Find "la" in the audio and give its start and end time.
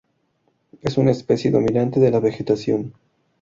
2.09-2.19